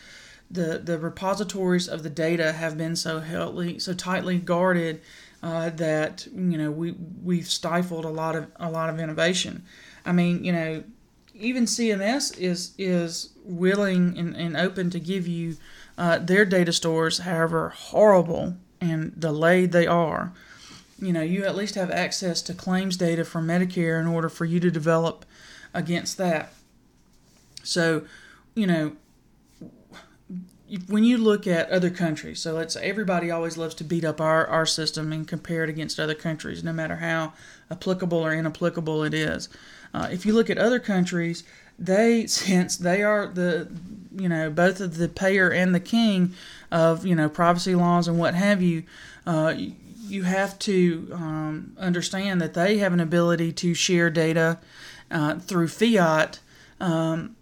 the 0.51 0.81
the 0.83 0.99
repositories 0.99 1.89
of 1.89 2.03
the 2.03 2.11
data 2.11 2.53
have 2.53 2.79
been 2.79 2.97
so 2.97 3.21
healthy, 3.21 3.79
so 3.79 3.93
tightly 3.93 4.39
guarded 4.39 5.01
uh, 5.47 5.71
that 5.71 6.27
you 6.35 6.59
know 6.59 6.73
we 6.73 6.97
we've 7.23 7.47
stifled 7.47 8.05
a 8.05 8.11
lot 8.11 8.35
of 8.35 8.49
a 8.57 8.69
lot 8.69 8.91
of 8.91 8.99
innovation. 8.99 9.65
I 10.05 10.11
mean, 10.11 10.43
you 10.43 10.51
know, 10.51 10.83
even 11.35 11.67
CMS 11.67 12.37
is 12.37 12.73
is 12.77 13.31
willing 13.45 14.19
and, 14.19 14.35
and 14.35 14.57
open 14.57 14.91
to 14.91 14.99
give 14.99 15.29
you 15.29 15.57
uh, 15.97 16.19
their 16.19 16.45
data 16.45 16.73
stores, 16.73 17.19
however 17.19 17.69
horrible 17.69 18.57
and 18.81 19.19
delayed 19.19 19.71
they 19.71 19.87
are. 19.87 20.33
You 20.99 21.13
know, 21.13 21.23
you 21.23 21.45
at 21.45 21.55
least 21.55 21.77
have 21.77 21.93
access 21.93 22.43
to 22.43 22.53
claims 22.53 22.97
data 22.97 23.25
from 23.25 23.47
Medicare 23.47 24.01
in 24.01 24.09
order 24.09 24.29
for 24.29 24.47
you 24.47 24.59
to 24.59 24.71
develop 24.71 25.25
against 25.73 26.19
that. 26.19 26.53
So, 27.63 28.05
you 28.57 28.67
know, 28.67 28.97
when 30.89 31.05
you 31.05 31.19
look 31.19 31.47
at 31.47 31.71
other 31.71 31.91
countries, 31.91 32.41
so 32.41 32.53
let's 32.53 32.77
everybody 32.77 33.31
always 33.31 33.57
loves 33.57 33.75
to 33.77 33.85
beat 33.85 34.05
up 34.05 34.21
our, 34.21 34.47
our 34.47 34.67
system 34.67 35.13
and 35.13 35.27
compare 35.27 35.63
it 35.63 35.71
against 35.71 36.01
other 36.01 36.15
countries, 36.15 36.65
no 36.65 36.73
matter 36.73 36.97
how 36.97 37.33
applicable 37.71 38.19
or 38.19 38.33
inapplicable 38.33 39.05
it 39.05 39.15
is. 39.15 39.49
Uh, 39.95 40.09
if 40.11 40.27
you 40.27 40.33
look 40.33 40.51
at 40.51 40.59
other 40.59 40.81
countries, 40.81 41.45
they 41.79 42.27
since 42.27 42.77
they 42.77 43.03
are 43.03 43.27
the 43.27 43.69
you 44.17 44.29
know 44.29 44.51
both 44.51 44.81
of 44.81 44.97
the 44.97 45.09
payer 45.09 45.51
and 45.51 45.75
the 45.75 45.81
king 45.81 46.35
of 46.73 47.07
you 47.07 47.15
know 47.15 47.29
privacy 47.29 47.75
laws 47.75 48.09
and 48.09 48.19
what 48.19 48.35
have 48.35 48.61
you, 48.61 48.83
uh, 49.27 49.55
you 50.09 50.25
have 50.25 50.59
to 50.59 51.09
um, 51.13 51.77
understand 51.79 52.41
that 52.41 52.55
they 52.55 52.79
have 52.79 52.93
an 52.93 53.01
ability 53.01 53.53
to 53.53 53.73
share 53.73 54.11
data 54.11 54.59
uh, 55.11 55.39
through 55.39 55.69
fiat. 55.69 56.41
Um, 56.81 57.37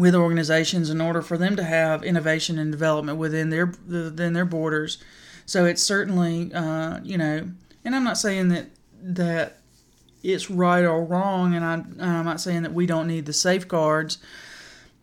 with 0.00 0.14
organizations 0.14 0.88
in 0.88 0.98
order 0.98 1.20
for 1.20 1.36
them 1.36 1.56
to 1.56 1.62
have 1.62 2.02
innovation 2.02 2.58
and 2.58 2.72
development 2.72 3.18
within 3.18 3.50
their 3.50 3.66
within 3.86 4.32
their 4.32 4.46
borders. 4.46 4.96
So 5.44 5.66
it's 5.66 5.82
certainly 5.82 6.50
uh, 6.54 7.00
you 7.04 7.18
know, 7.18 7.50
and 7.84 7.94
I'm 7.94 8.04
not 8.04 8.16
saying 8.16 8.48
that 8.48 8.70
that 9.02 9.58
it's 10.22 10.50
right 10.50 10.84
or 10.84 11.04
wrong, 11.04 11.54
and 11.54 11.62
I'm, 11.62 11.96
I'm 12.00 12.24
not 12.24 12.40
saying 12.40 12.62
that 12.62 12.72
we 12.72 12.86
don't 12.86 13.06
need 13.06 13.26
the 13.26 13.34
safeguards 13.34 14.16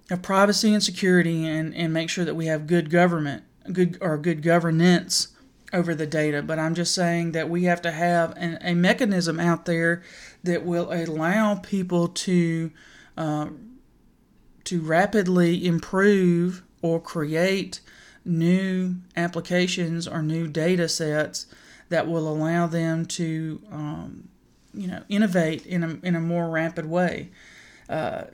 of 0.10 0.24
privacy 0.24 0.74
and 0.74 0.82
security, 0.82 1.46
and, 1.46 1.76
and 1.76 1.94
make 1.94 2.10
sure 2.10 2.26
that 2.26 2.36
we 2.36 2.48
have 2.48 2.66
good 2.66 2.90
government, 2.90 3.44
good 3.72 4.00
or 4.02 4.18
good 4.18 4.42
governance 4.42 5.28
over 5.74 5.94
the 5.94 6.08
data. 6.08 6.42
But 6.42 6.58
I'm 6.58 6.74
just 6.74 6.96
saying 6.96 7.34
that 7.34 7.52
we 7.52 7.66
have 7.66 7.84
to 7.84 7.92
have 7.92 8.34
an, 8.36 8.58
a 8.62 8.74
mechanism 8.74 9.40
out 9.40 9.66
there 9.66 10.02
that 10.44 10.66
will 10.66 10.92
allow 10.92 11.56
people 11.56 12.08
to 12.08 12.72
uh, 13.16 13.48
to 14.68 14.82
rapidly 14.82 15.66
improve 15.66 16.62
or 16.82 17.00
create 17.00 17.80
new 18.26 18.96
applications 19.16 20.06
or 20.08 20.22
new 20.22 20.46
data 20.46 20.90
sets 20.90 21.46
that 21.88 22.06
will 22.06 22.28
allow 22.28 22.68
them 22.68 23.06
to 23.06 23.62
um, 23.72 24.28
you 24.74 24.86
know 24.88 25.02
innovate 25.08 25.66
in 25.66 25.84
a, 25.84 25.98
in 26.04 26.18
a 26.18 26.20
more 26.20 26.50
rapid 26.50 26.86
way. 26.86 27.30
Uh, 27.88 28.26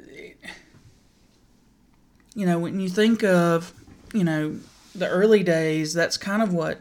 you 2.33 2.47
know 2.47 2.57
when 2.57 2.79
you 2.79 2.89
think 2.89 3.23
of 3.23 3.71
you 4.11 4.23
know 4.23 4.57
the 4.95 5.07
early 5.07 5.43
days 5.43 5.93
that's 5.93 6.17
kind 6.17 6.41
of 6.41 6.51
what 6.51 6.79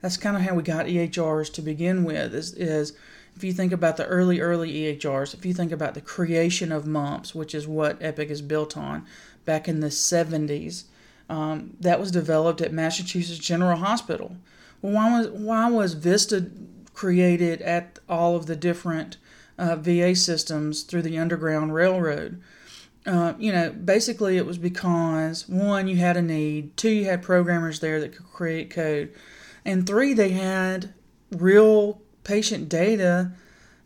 that's 0.00 0.16
kind 0.16 0.34
of 0.34 0.42
how 0.42 0.54
we 0.54 0.62
got 0.62 0.86
EHRs 0.86 1.52
to 1.52 1.60
begin 1.60 2.04
with 2.04 2.34
is, 2.34 2.54
is 2.54 2.94
if 3.36 3.42
you 3.42 3.52
think 3.52 3.72
about 3.72 3.96
the 3.96 4.06
early, 4.06 4.40
early 4.40 4.72
EHRs, 4.72 5.34
if 5.34 5.44
you 5.44 5.52
think 5.52 5.72
about 5.72 5.94
the 5.94 6.00
creation 6.00 6.70
of 6.70 6.86
MUMPS, 6.86 7.34
which 7.34 7.54
is 7.54 7.66
what 7.66 8.00
Epic 8.00 8.30
is 8.30 8.42
built 8.42 8.76
on, 8.76 9.04
back 9.44 9.68
in 9.68 9.80
the 9.80 9.88
70s, 9.88 10.84
um, 11.28 11.76
that 11.80 11.98
was 11.98 12.10
developed 12.10 12.60
at 12.60 12.72
Massachusetts 12.72 13.38
General 13.38 13.78
Hospital. 13.78 14.36
Well, 14.82 14.92
why 14.92 15.18
was 15.18 15.28
why 15.30 15.70
was 15.70 15.94
Vista 15.94 16.50
created 16.92 17.62
at 17.62 17.98
all 18.08 18.36
of 18.36 18.46
the 18.46 18.56
different 18.56 19.16
uh, 19.58 19.76
VA 19.76 20.14
systems 20.14 20.82
through 20.82 21.02
the 21.02 21.18
Underground 21.18 21.74
Railroad? 21.74 22.40
Uh, 23.06 23.34
you 23.38 23.52
know, 23.52 23.70
basically 23.70 24.36
it 24.36 24.46
was 24.46 24.58
because 24.58 25.48
one, 25.48 25.88
you 25.88 25.96
had 25.96 26.16
a 26.16 26.22
need, 26.22 26.76
two, 26.76 26.90
you 26.90 27.04
had 27.04 27.22
programmers 27.22 27.80
there 27.80 28.00
that 28.00 28.14
could 28.14 28.30
create 28.32 28.70
code, 28.70 29.12
and 29.64 29.86
three, 29.86 30.12
they 30.14 30.30
had 30.30 30.92
real 31.30 32.00
patient 32.24 32.68
data 32.68 33.32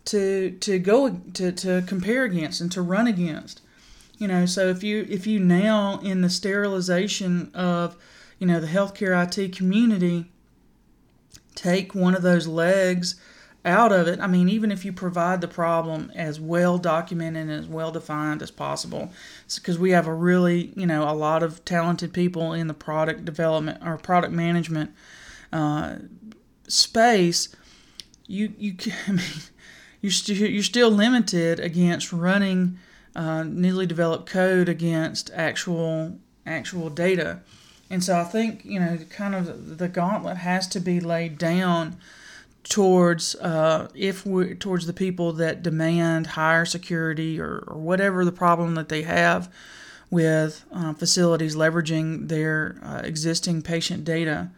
to 0.06 0.52
to 0.52 0.78
go 0.78 1.10
to, 1.34 1.52
to 1.52 1.82
compare 1.86 2.24
against 2.24 2.60
and 2.60 2.72
to 2.72 2.80
run 2.82 3.06
against. 3.06 3.60
You 4.16 4.28
know 4.28 4.46
so 4.46 4.68
if 4.68 4.82
you 4.82 5.06
if 5.08 5.26
you 5.26 5.38
now 5.38 6.00
in 6.00 6.22
the 6.22 6.30
sterilization 6.30 7.50
of 7.54 7.96
you 8.38 8.46
know 8.46 8.60
the 8.60 8.66
healthcare 8.66 9.38
IT 9.38 9.52
community 9.54 10.26
take 11.54 11.94
one 11.94 12.14
of 12.14 12.22
those 12.22 12.46
legs 12.46 13.16
out 13.64 13.92
of 13.92 14.08
it 14.08 14.20
I 14.20 14.26
mean 14.26 14.48
even 14.48 14.72
if 14.72 14.84
you 14.84 14.92
provide 14.92 15.40
the 15.40 15.48
problem 15.48 16.10
as 16.14 16.40
well 16.40 16.78
documented 16.78 17.42
and 17.42 17.50
as 17.50 17.66
well 17.66 17.92
defined 17.92 18.42
as 18.42 18.50
possible 18.50 19.12
because 19.54 19.78
we 19.78 19.90
have 19.90 20.06
a 20.06 20.14
really 20.14 20.72
you 20.74 20.86
know 20.86 21.08
a 21.08 21.12
lot 21.12 21.42
of 21.42 21.64
talented 21.64 22.12
people 22.12 22.52
in 22.52 22.66
the 22.66 22.74
product 22.74 23.24
development 23.24 23.82
or 23.84 23.98
product 23.98 24.32
management 24.32 24.92
uh, 25.52 25.96
space 26.66 27.48
you 28.28 28.52
you 28.56 28.76
I 29.08 29.12
mean 29.12 29.24
you're 30.00 30.12
still 30.12 30.36
you're 30.36 30.62
still 30.62 30.90
limited 30.90 31.58
against 31.58 32.12
running 32.12 32.78
uh, 33.16 33.42
newly 33.42 33.86
developed 33.86 34.28
code 34.28 34.68
against 34.68 35.30
actual 35.34 36.18
actual 36.46 36.88
data, 36.88 37.40
and 37.90 38.04
so 38.04 38.20
I 38.20 38.24
think 38.24 38.64
you 38.64 38.78
know 38.78 38.98
kind 39.10 39.34
of 39.34 39.78
the 39.78 39.88
gauntlet 39.88 40.36
has 40.36 40.68
to 40.68 40.80
be 40.80 41.00
laid 41.00 41.36
down 41.38 41.96
towards 42.62 43.34
uh, 43.36 43.88
if 43.94 44.24
we 44.24 44.54
towards 44.54 44.86
the 44.86 44.92
people 44.92 45.32
that 45.32 45.62
demand 45.62 46.28
higher 46.28 46.64
security 46.64 47.40
or, 47.40 47.64
or 47.66 47.78
whatever 47.78 48.24
the 48.24 48.32
problem 48.32 48.74
that 48.74 48.88
they 48.88 49.02
have 49.02 49.52
with 50.10 50.64
uh, 50.72 50.94
facilities 50.94 51.56
leveraging 51.56 52.28
their 52.28 52.78
uh, 52.82 53.00
existing 53.04 53.62
patient 53.62 54.04
data. 54.04 54.50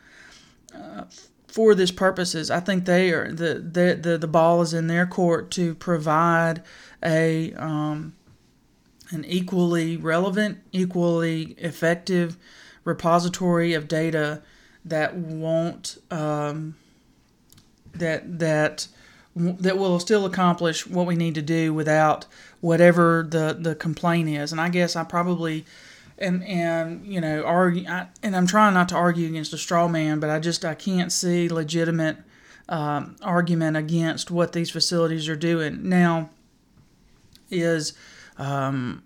Uh, 0.74 1.04
for 1.50 1.74
this 1.74 1.90
purposes. 1.90 2.50
I 2.50 2.60
think 2.60 2.84
they 2.84 3.10
are 3.10 3.32
the 3.32 3.54
the 3.54 3.98
the, 4.00 4.18
the 4.18 4.28
ball 4.28 4.62
is 4.62 4.72
in 4.72 4.86
their 4.86 5.06
court 5.06 5.50
to 5.52 5.74
provide 5.74 6.62
a 7.04 7.52
um, 7.54 8.14
an 9.10 9.24
equally 9.24 9.96
relevant, 9.96 10.58
equally 10.72 11.56
effective 11.58 12.36
repository 12.84 13.74
of 13.74 13.88
data 13.88 14.42
that 14.84 15.16
won't 15.16 15.98
um, 16.10 16.76
that 17.92 18.38
that 18.38 18.86
that 19.34 19.78
will 19.78 19.98
still 19.98 20.26
accomplish 20.26 20.86
what 20.86 21.06
we 21.06 21.16
need 21.16 21.34
to 21.34 21.42
do 21.42 21.74
without 21.74 22.26
whatever 22.60 23.26
the 23.28 23.56
the 23.58 23.74
complaint 23.74 24.28
is. 24.28 24.52
And 24.52 24.60
I 24.60 24.68
guess 24.68 24.94
I 24.94 25.02
probably 25.02 25.64
and 26.20 26.44
and 26.44 27.06
you 27.06 27.20
know 27.20 27.42
argue 27.42 27.88
I, 27.88 28.08
and 28.22 28.36
I'm 28.36 28.46
trying 28.46 28.74
not 28.74 28.88
to 28.90 28.94
argue 28.94 29.26
against 29.28 29.52
a 29.52 29.58
straw 29.58 29.88
man, 29.88 30.20
but 30.20 30.30
I 30.30 30.38
just 30.38 30.64
I 30.64 30.74
can't 30.74 31.12
see 31.12 31.48
legitimate 31.48 32.18
um, 32.68 33.16
argument 33.22 33.76
against 33.76 34.30
what 34.30 34.52
these 34.52 34.70
facilities 34.70 35.28
are 35.28 35.36
doing. 35.36 35.88
Now. 35.88 36.30
Is 37.52 37.94
um, 38.38 39.02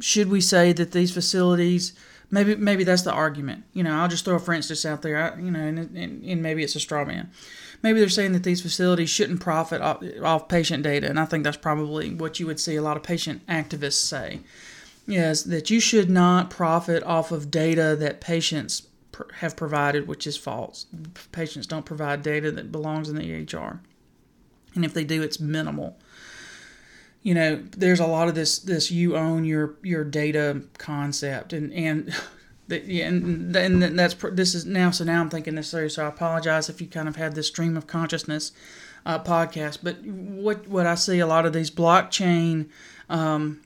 should 0.00 0.30
we 0.30 0.40
say 0.40 0.72
that 0.72 0.92
these 0.92 1.12
facilities 1.12 1.92
maybe 2.30 2.56
maybe 2.56 2.84
that's 2.84 3.02
the 3.02 3.12
argument. 3.12 3.64
You 3.72 3.82
know 3.82 3.94
i'll 3.94 4.08
just 4.08 4.24
throw 4.24 4.36
a 4.36 4.38
for 4.38 4.54
instance 4.54 4.84
out 4.84 5.02
there. 5.02 5.34
I, 5.34 5.38
you 5.38 5.50
know 5.50 5.60
and, 5.60 5.78
and, 5.78 6.24
and, 6.24 6.42
maybe 6.42 6.62
it's 6.62 6.76
a 6.76 6.80
straw 6.80 7.04
man. 7.04 7.30
Maybe 7.82 8.00
they're 8.00 8.08
saying 8.08 8.32
that 8.32 8.42
these 8.42 8.62
facilities 8.62 9.10
shouldn't 9.10 9.40
profit 9.40 9.80
off, 9.82 10.02
off 10.22 10.48
patient 10.48 10.82
data 10.82 11.08
and 11.08 11.20
i 11.20 11.24
think 11.24 11.44
that's 11.44 11.58
probably 11.58 12.14
what 12.14 12.40
you 12.40 12.46
would 12.46 12.58
see 12.58 12.76
a 12.76 12.82
lot 12.82 12.96
of 12.96 13.02
patient 13.02 13.46
activists 13.46 13.94
say 13.94 14.40
is 15.08 15.44
that 15.44 15.70
you 15.70 15.80
should 15.80 16.10
not 16.10 16.50
profit 16.50 17.02
off 17.04 17.30
of 17.32 17.50
data 17.50 17.96
that 17.98 18.20
patients 18.20 18.88
have 19.36 19.56
provided, 19.56 20.06
which 20.06 20.26
is 20.26 20.36
false. 20.36 20.86
Patients 21.32 21.66
don't 21.66 21.86
provide 21.86 22.22
data 22.22 22.50
that 22.52 22.72
belongs 22.72 23.08
in 23.08 23.16
the 23.16 23.22
EHR. 23.22 23.80
And 24.74 24.84
if 24.84 24.92
they 24.92 25.04
do, 25.04 25.22
it's 25.22 25.40
minimal. 25.40 25.98
you 27.22 27.34
know, 27.34 27.56
there's 27.76 27.98
a 28.00 28.06
lot 28.06 28.28
of 28.28 28.34
this 28.34 28.58
this 28.58 28.90
you 28.90 29.16
own 29.16 29.44
your 29.44 29.74
your 29.82 30.04
data 30.04 30.62
concept, 30.78 31.52
and 31.52 31.72
and. 31.72 32.14
yeah 32.68 33.06
And, 33.06 33.54
and 33.54 33.96
that's 33.96 34.14
this 34.32 34.54
is 34.56 34.66
now 34.66 34.90
so 34.90 35.04
now 35.04 35.20
I'm 35.20 35.30
thinking 35.30 35.54
this 35.54 35.70
through 35.70 35.88
so 35.90 36.04
I 36.04 36.08
apologize 36.08 36.68
if 36.68 36.80
you 36.80 36.88
kind 36.88 37.06
of 37.06 37.14
had 37.14 37.36
this 37.36 37.46
stream 37.46 37.76
of 37.76 37.86
consciousness 37.86 38.50
uh, 39.04 39.22
podcast 39.22 39.78
but 39.84 40.02
what 40.02 40.66
what 40.66 40.84
I 40.84 40.96
see 40.96 41.20
a 41.20 41.28
lot 41.28 41.46
of 41.46 41.52
these 41.52 41.70
blockchain 41.70 42.68
um, 43.08 43.60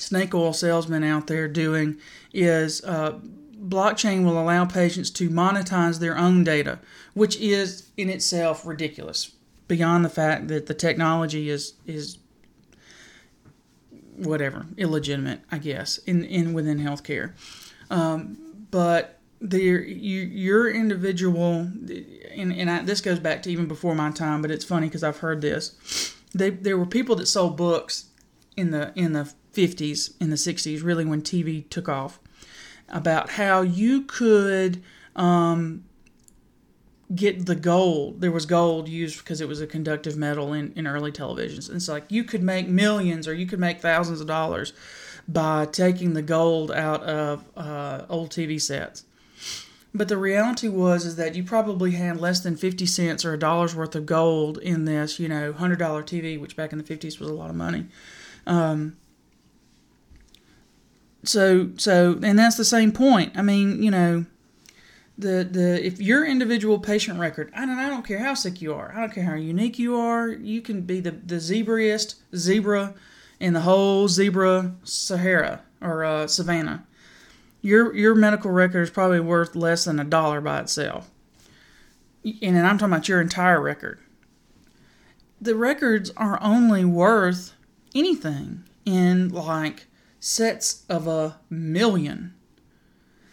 snake 0.00 0.34
oil 0.34 0.52
salesmen 0.52 1.04
out 1.04 1.26
there 1.26 1.48
doing 1.48 1.96
is 2.32 2.84
uh, 2.84 3.18
blockchain 3.68 4.24
will 4.24 4.40
allow 4.40 4.64
patients 4.64 5.10
to 5.10 5.28
monetize 5.28 5.98
their 5.98 6.16
own 6.16 6.44
data, 6.44 6.78
which 7.14 7.36
is 7.36 7.88
in 7.96 8.08
itself 8.08 8.66
ridiculous. 8.66 9.32
Beyond 9.68 10.04
the 10.04 10.10
fact 10.10 10.48
that 10.48 10.66
the 10.66 10.74
technology 10.74 11.50
is 11.50 11.74
is 11.86 12.18
whatever 14.16 14.66
illegitimate, 14.76 15.40
I 15.50 15.58
guess, 15.58 15.98
in 15.98 16.24
in 16.24 16.52
within 16.52 16.78
healthcare. 16.78 17.32
Um, 17.90 18.38
but 18.70 19.18
there, 19.40 19.82
you, 19.82 20.20
your 20.20 20.70
individual, 20.70 21.68
and 22.34 22.52
and 22.52 22.70
I, 22.70 22.82
this 22.82 23.00
goes 23.00 23.18
back 23.18 23.42
to 23.42 23.50
even 23.50 23.66
before 23.66 23.94
my 23.94 24.10
time, 24.10 24.40
but 24.40 24.50
it's 24.50 24.64
funny 24.64 24.86
because 24.86 25.02
I've 25.02 25.18
heard 25.18 25.40
this. 25.40 26.14
They, 26.34 26.50
there 26.50 26.76
were 26.76 26.86
people 26.86 27.16
that 27.16 27.26
sold 27.26 27.56
books 27.56 28.06
in 28.56 28.70
the 28.70 28.92
in 28.94 29.12
the 29.12 29.32
50s, 29.56 30.14
in 30.20 30.30
the 30.30 30.36
60s, 30.36 30.82
really 30.82 31.04
when 31.04 31.22
TV 31.22 31.68
took 31.70 31.88
off, 31.88 32.18
about 32.88 33.30
how 33.30 33.62
you 33.62 34.02
could 34.02 34.82
um, 35.16 35.84
get 37.14 37.46
the 37.46 37.54
gold. 37.54 38.20
There 38.20 38.32
was 38.32 38.46
gold 38.46 38.88
used 38.88 39.18
because 39.18 39.40
it 39.40 39.48
was 39.48 39.60
a 39.60 39.66
conductive 39.66 40.16
metal 40.16 40.52
in, 40.52 40.72
in 40.76 40.86
early 40.86 41.12
televisions. 41.12 41.68
And 41.68 41.76
it's 41.76 41.88
like 41.88 42.04
you 42.08 42.24
could 42.24 42.42
make 42.42 42.68
millions 42.68 43.26
or 43.26 43.34
you 43.34 43.46
could 43.46 43.60
make 43.60 43.80
thousands 43.80 44.20
of 44.20 44.26
dollars 44.26 44.72
by 45.28 45.66
taking 45.66 46.14
the 46.14 46.22
gold 46.22 46.70
out 46.70 47.02
of 47.02 47.44
uh, 47.56 48.02
old 48.08 48.30
TV 48.30 48.60
sets. 48.60 49.04
But 49.94 50.08
the 50.08 50.18
reality 50.18 50.68
was 50.68 51.06
is 51.06 51.16
that 51.16 51.34
you 51.34 51.42
probably 51.42 51.92
had 51.92 52.20
less 52.20 52.40
than 52.40 52.56
50 52.56 52.84
cents 52.86 53.24
or 53.24 53.32
a 53.32 53.38
dollar's 53.38 53.74
worth 53.74 53.94
of 53.94 54.04
gold 54.04 54.58
in 54.58 54.84
this, 54.84 55.18
you 55.18 55.28
know, 55.28 55.54
$100 55.54 55.78
TV, 55.78 56.38
which 56.38 56.54
back 56.54 56.72
in 56.72 56.78
the 56.78 56.84
50s 56.84 57.18
was 57.18 57.30
a 57.30 57.32
lot 57.32 57.48
of 57.48 57.56
money. 57.56 57.86
Um, 58.46 58.96
so 61.26 61.70
so 61.76 62.18
and 62.22 62.38
that's 62.38 62.56
the 62.56 62.64
same 62.64 62.92
point. 62.92 63.36
I 63.36 63.42
mean, 63.42 63.82
you 63.82 63.90
know, 63.90 64.26
the 65.18 65.48
the 65.50 65.84
if 65.84 66.00
your 66.00 66.24
individual 66.24 66.78
patient 66.78 67.18
record, 67.18 67.52
I 67.54 67.66
don't 67.66 67.78
I 67.78 67.88
don't 67.88 68.06
care 68.06 68.18
how 68.18 68.34
sick 68.34 68.60
you 68.60 68.74
are, 68.74 68.92
I 68.94 69.00
don't 69.00 69.12
care 69.12 69.24
how 69.24 69.34
unique 69.34 69.78
you 69.78 69.96
are, 69.96 70.28
you 70.28 70.60
can 70.60 70.82
be 70.82 71.00
the 71.00 71.12
the 71.12 71.36
zebriest 71.36 72.16
zebra 72.34 72.94
in 73.40 73.52
the 73.52 73.60
whole 73.60 74.08
zebra 74.08 74.74
Sahara 74.84 75.62
or 75.80 76.04
uh, 76.04 76.26
savannah. 76.26 76.86
Your 77.62 77.94
your 77.94 78.14
medical 78.14 78.50
record 78.50 78.82
is 78.82 78.90
probably 78.90 79.20
worth 79.20 79.56
less 79.56 79.84
than 79.84 79.98
a 79.98 80.04
dollar 80.04 80.40
by 80.40 80.60
itself. 80.60 81.10
And 82.42 82.58
I'm 82.58 82.78
talking 82.78 82.92
about 82.92 83.08
your 83.08 83.20
entire 83.20 83.60
record. 83.60 84.00
The 85.40 85.54
records 85.54 86.10
are 86.16 86.42
only 86.42 86.84
worth 86.84 87.54
anything 87.94 88.64
in 88.84 89.28
like 89.28 89.86
sets 90.20 90.84
of 90.88 91.06
a 91.06 91.38
million. 91.50 92.34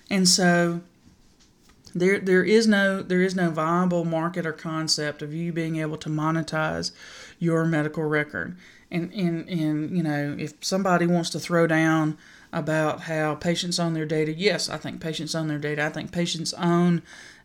And 0.09 0.27
so 0.27 0.81
there 1.95 2.19
there 2.19 2.43
is 2.43 2.67
no 2.67 3.01
there 3.01 3.21
is 3.21 3.35
no 3.35 3.49
viable 3.49 4.05
market 4.05 4.45
or 4.45 4.53
concept 4.53 5.21
of 5.21 5.33
you 5.33 5.53
being 5.53 5.77
able 5.77 5.97
to 5.97 6.09
monetize 6.09 6.91
your 7.39 7.65
medical 7.65 8.03
record. 8.03 8.57
And 8.91 9.11
and, 9.13 9.47
and 9.49 9.95
you 9.95 10.03
know, 10.03 10.35
if 10.37 10.53
somebody 10.61 11.05
wants 11.05 11.29
to 11.31 11.39
throw 11.39 11.67
down 11.67 12.17
about 12.51 13.01
how 13.01 13.35
patients 13.35 13.79
own 13.79 13.93
their 13.93 14.05
data, 14.05 14.31
yes, 14.31 14.69
I 14.69 14.77
think 14.77 15.01
patients 15.01 15.33
own 15.33 15.47
their 15.47 15.57
data. 15.57 15.85
I 15.85 15.89
think 15.89 16.11
patients 16.11 16.53
own 16.53 17.01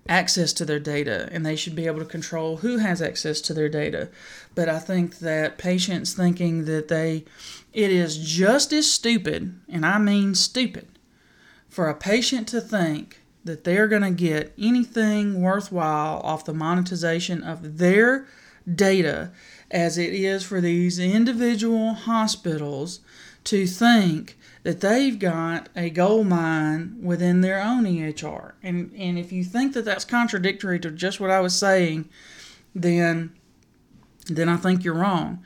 access 0.09 0.53
to 0.55 0.65
their 0.65 0.79
data 0.79 1.29
and 1.33 1.45
they 1.45 1.57
should 1.57 1.75
be 1.75 1.87
able 1.87 1.99
to 1.99 2.05
control 2.05 2.59
who 2.59 2.79
has 2.79 3.03
access 3.03 3.41
to 3.43 3.55
their 3.55 3.69
data. 3.69 4.09
But 4.55 4.69
I 4.69 4.79
think 4.79 5.19
that 5.19 5.59
patients 5.59 6.15
thinking 6.15 6.65
that 6.65 6.89
they 6.89 7.25
it 7.73 7.91
is 7.91 8.19
just 8.19 8.73
as 8.73 8.91
stupid, 8.91 9.61
and 9.69 9.85
I 9.85 9.99
mean 9.99 10.35
stupid, 10.35 10.89
for 11.69 11.89
a 11.89 11.95
patient 11.95 12.49
to 12.49 12.61
think 12.61 13.21
that 13.45 13.65
they're 13.65 13.89
going 13.89 14.03
to 14.03 14.11
get 14.11 14.53
anything 14.59 15.41
worthwhile 15.41 16.21
off 16.25 16.45
the 16.45 16.55
monetization 16.55 17.43
of 17.43 17.79
their 17.79 18.27
data 18.75 19.31
as 19.71 19.99
it 19.99 20.15
is 20.15 20.45
for 20.45 20.61
these 20.61 20.99
individual 20.99 21.95
hospitals 21.95 23.01
to 23.45 23.67
think 23.67 24.39
that 24.63 24.81
they've 24.81 25.19
got 25.19 25.69
a 25.77 25.91
gold 25.91 26.27
mine 26.27 26.99
within 27.03 27.41
their 27.41 27.63
own 27.63 27.85
EHR. 27.85 28.53
And, 28.63 28.93
and 28.97 29.19
if 29.19 29.33
you 29.33 29.45
think 29.45 29.73
that 29.75 29.85
that's 29.85 30.05
contradictory 30.05 30.79
to 30.81 30.91
just 30.91 31.21
what 31.21 31.31
I 31.31 31.41
was 31.41 31.55
saying, 31.55 32.09
then, 32.75 33.33
then 34.27 34.49
I 34.49 34.57
think 34.57 34.85
you're 34.85 34.95
wrong. 34.95 35.43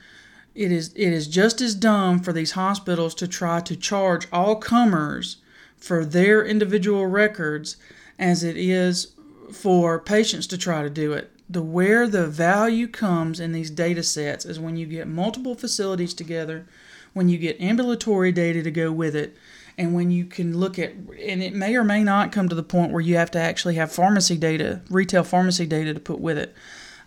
It 0.54 0.72
is, 0.72 0.92
it 0.94 1.12
is 1.12 1.28
just 1.28 1.60
as 1.60 1.74
dumb 1.74 2.20
for 2.20 2.32
these 2.32 2.52
hospitals 2.52 3.14
to 3.16 3.28
try 3.28 3.60
to 3.60 3.76
charge 3.76 4.26
all 4.32 4.56
comers 4.56 5.38
for 5.76 6.04
their 6.04 6.44
individual 6.44 7.06
records 7.06 7.76
as 8.18 8.44
it 8.44 8.56
is 8.56 9.14
for 9.52 9.98
patients 9.98 10.46
to 10.48 10.58
try 10.58 10.82
to 10.82 10.90
do 10.90 11.12
it. 11.12 11.30
The 11.52 11.62
where 11.62 12.08
the 12.08 12.26
value 12.26 12.88
comes 12.88 13.38
in 13.38 13.52
these 13.52 13.70
data 13.70 14.02
sets 14.02 14.44
is 14.44 14.58
when 14.58 14.76
you 14.76 14.86
get 14.86 15.06
multiple 15.06 15.54
facilities 15.54 16.14
together 16.14 16.66
when 17.12 17.28
you 17.28 17.38
get 17.38 17.60
ambulatory 17.60 18.32
data 18.32 18.62
to 18.62 18.70
go 18.70 18.90
with 18.90 19.14
it, 19.14 19.36
and 19.78 19.94
when 19.94 20.10
you 20.10 20.24
can 20.24 20.56
look 20.58 20.78
at, 20.78 20.92
and 20.92 21.42
it 21.42 21.54
may 21.54 21.74
or 21.74 21.84
may 21.84 22.04
not 22.04 22.32
come 22.32 22.48
to 22.48 22.54
the 22.54 22.62
point 22.62 22.92
where 22.92 23.00
you 23.00 23.16
have 23.16 23.30
to 23.32 23.38
actually 23.38 23.74
have 23.76 23.90
pharmacy 23.90 24.36
data, 24.36 24.82
retail 24.90 25.24
pharmacy 25.24 25.66
data 25.66 25.94
to 25.94 26.00
put 26.00 26.20
with 26.20 26.38
it. 26.38 26.54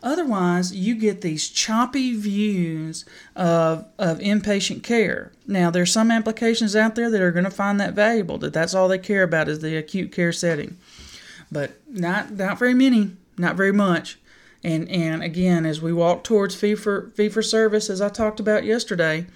Otherwise, 0.03 0.75
you 0.75 0.93
get 0.93 1.21
these 1.21 1.49
choppy 1.49 2.15
views 2.15 3.05
of, 3.35 3.85
of 3.97 4.19
inpatient 4.19 4.83
care. 4.83 5.31
Now, 5.47 5.71
there's 5.71 5.91
some 5.91 6.11
applications 6.11 6.75
out 6.75 6.95
there 6.95 7.09
that 7.09 7.21
are 7.21 7.31
going 7.31 7.45
to 7.45 7.51
find 7.51 7.79
that 7.79 7.93
valuable, 7.93 8.37
that 8.39 8.53
that's 8.53 8.75
all 8.75 8.87
they 8.87 8.99
care 8.99 9.23
about 9.23 9.47
is 9.47 9.59
the 9.59 9.77
acute 9.77 10.11
care 10.11 10.31
setting. 10.31 10.77
But 11.51 11.79
not, 11.87 12.31
not 12.31 12.59
very 12.59 12.73
many, 12.73 13.15
not 13.37 13.55
very 13.55 13.71
much. 13.71 14.19
And, 14.65 14.89
and 14.89 15.21
again, 15.21 15.63
as 15.63 15.79
we 15.79 15.93
walk 15.93 16.23
towards 16.23 16.55
fee 16.55 16.73
for, 16.73 17.11
fee 17.13 17.29
for 17.29 17.43
service, 17.43 17.87
as 17.87 18.01
I 18.01 18.09
talked 18.09 18.39
about 18.39 18.63
yesterday, 18.63 19.27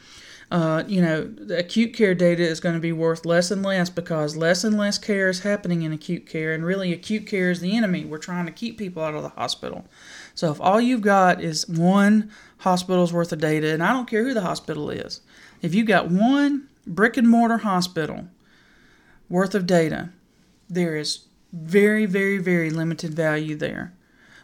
uh, 0.49 0.83
you 0.87 1.03
know, 1.03 1.25
the 1.25 1.59
acute 1.59 1.93
care 1.93 2.15
data 2.15 2.41
is 2.41 2.59
going 2.59 2.73
to 2.73 2.81
be 2.81 2.91
worth 2.91 3.27
less 3.27 3.51
and 3.51 3.61
less 3.61 3.91
because 3.91 4.35
less 4.35 4.63
and 4.63 4.75
less 4.75 4.97
care 4.97 5.29
is 5.29 5.41
happening 5.41 5.83
in 5.83 5.93
acute 5.93 6.25
care, 6.25 6.51
and 6.51 6.65
really, 6.65 6.91
acute 6.91 7.27
care 7.27 7.51
is 7.51 7.59
the 7.59 7.77
enemy. 7.77 8.05
We're 8.05 8.17
trying 8.17 8.47
to 8.47 8.51
keep 8.51 8.79
people 8.79 9.03
out 9.03 9.13
of 9.13 9.21
the 9.21 9.29
hospital. 9.29 9.85
So, 10.33 10.51
if 10.51 10.59
all 10.59 10.81
you've 10.81 11.01
got 11.01 11.39
is 11.39 11.69
one 11.69 12.31
hospital's 12.59 13.13
worth 13.13 13.31
of 13.31 13.39
data, 13.39 13.71
and 13.71 13.83
I 13.83 13.93
don't 13.93 14.09
care 14.09 14.23
who 14.23 14.33
the 14.33 14.41
hospital 14.41 14.89
is, 14.89 15.21
if 15.61 15.75
you've 15.75 15.85
got 15.85 16.09
one 16.09 16.67
brick 16.87 17.17
and 17.17 17.29
mortar 17.29 17.59
hospital 17.59 18.25
worth 19.29 19.53
of 19.53 19.67
data, 19.67 20.09
there 20.67 20.97
is 20.97 21.25
very, 21.53 22.07
very, 22.07 22.39
very 22.39 22.71
limited 22.71 23.13
value 23.13 23.55
there. 23.55 23.93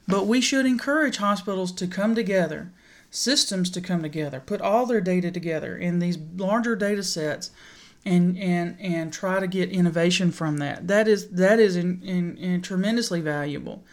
But 0.08 0.28
we 0.28 0.42
should 0.42 0.66
encourage 0.66 1.18
hospitals 1.18 1.72
to 1.74 1.88
come 1.88 2.16
together 2.16 2.72
systems 3.16 3.70
to 3.72 3.82
come 3.82 4.02
together, 4.02 4.42
put 4.46 4.62
all 4.62 4.86
their 4.86 5.02
data 5.02 5.32
together 5.32 5.78
in 5.78 6.00
these 6.00 6.18
larger 6.36 6.76
data 6.76 7.04
sets 7.04 7.52
and 8.06 8.38
and 8.38 8.78
and 8.80 9.12
try 9.12 9.40
to 9.40 9.48
get 9.48 9.70
innovation 9.70 10.32
from 10.32 10.58
that. 10.58 10.88
That 10.88 11.08
is 11.08 11.30
that 11.30 11.60
is 11.60 11.76
in, 11.76 12.02
in, 12.04 12.38
in 12.38 12.62
tremendously 12.62 13.22
valuable. 13.22 13.84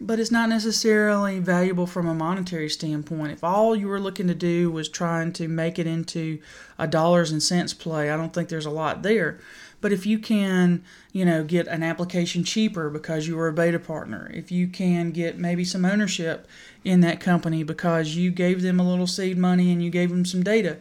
But 0.00 0.18
it's 0.18 0.32
not 0.32 0.48
necessarily 0.48 1.38
valuable 1.38 1.86
from 1.86 2.08
a 2.08 2.14
monetary 2.14 2.68
standpoint. 2.68 3.30
If 3.30 3.44
all 3.44 3.76
you 3.76 3.86
were 3.86 4.00
looking 4.00 4.26
to 4.26 4.34
do 4.34 4.68
was 4.68 4.88
trying 4.88 5.32
to 5.34 5.46
make 5.46 5.78
it 5.78 5.86
into 5.86 6.40
a 6.76 6.88
dollars 6.88 7.30
and 7.30 7.40
cents 7.40 7.72
play, 7.72 8.10
I 8.10 8.16
don't 8.16 8.32
think 8.32 8.48
there's 8.48 8.66
a 8.66 8.70
lot 8.70 9.04
there. 9.04 9.38
But 9.82 9.92
if 9.92 10.06
you 10.06 10.18
can, 10.20 10.84
you 11.12 11.24
know, 11.24 11.42
get 11.42 11.66
an 11.66 11.82
application 11.82 12.44
cheaper 12.44 12.88
because 12.88 13.26
you 13.26 13.36
were 13.36 13.48
a 13.48 13.52
beta 13.52 13.80
partner, 13.80 14.30
if 14.32 14.50
you 14.52 14.68
can 14.68 15.10
get 15.10 15.36
maybe 15.36 15.64
some 15.64 15.84
ownership 15.84 16.46
in 16.84 17.00
that 17.00 17.20
company 17.20 17.64
because 17.64 18.14
you 18.14 18.30
gave 18.30 18.62
them 18.62 18.78
a 18.78 18.88
little 18.88 19.08
seed 19.08 19.36
money 19.36 19.72
and 19.72 19.82
you 19.82 19.90
gave 19.90 20.10
them 20.10 20.24
some 20.24 20.44
data, 20.44 20.78